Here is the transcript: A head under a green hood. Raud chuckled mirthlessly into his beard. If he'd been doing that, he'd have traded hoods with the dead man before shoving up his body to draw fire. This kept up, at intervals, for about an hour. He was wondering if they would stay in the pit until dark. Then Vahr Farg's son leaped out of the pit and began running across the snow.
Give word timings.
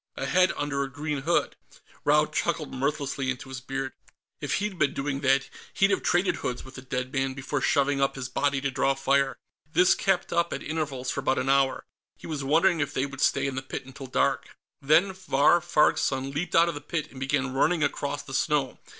A 0.17 0.25
head 0.25 0.51
under 0.57 0.81
a 0.81 0.89
green 0.91 1.19
hood. 1.21 1.55
Raud 2.05 2.33
chuckled 2.33 2.73
mirthlessly 2.73 3.29
into 3.29 3.49
his 3.49 3.61
beard. 3.61 3.93
If 4.39 4.55
he'd 4.55 4.79
been 4.79 4.95
doing 4.95 5.19
that, 5.21 5.47
he'd 5.75 5.91
have 5.91 6.01
traded 6.01 6.37
hoods 6.37 6.65
with 6.65 6.73
the 6.73 6.81
dead 6.81 7.13
man 7.13 7.35
before 7.35 7.61
shoving 7.61 8.01
up 8.01 8.15
his 8.15 8.27
body 8.27 8.61
to 8.61 8.71
draw 8.71 8.95
fire. 8.95 9.37
This 9.71 9.93
kept 9.93 10.33
up, 10.33 10.53
at 10.53 10.63
intervals, 10.63 11.11
for 11.11 11.19
about 11.19 11.37
an 11.37 11.49
hour. 11.49 11.85
He 12.17 12.25
was 12.25 12.43
wondering 12.43 12.79
if 12.79 12.95
they 12.95 13.05
would 13.05 13.21
stay 13.21 13.45
in 13.45 13.53
the 13.53 13.61
pit 13.61 13.85
until 13.85 14.07
dark. 14.07 14.57
Then 14.81 15.13
Vahr 15.13 15.61
Farg's 15.61 16.01
son 16.01 16.31
leaped 16.31 16.55
out 16.55 16.67
of 16.67 16.73
the 16.73 16.81
pit 16.81 17.11
and 17.11 17.19
began 17.19 17.53
running 17.53 17.83
across 17.83 18.23
the 18.23 18.33
snow. 18.33 18.79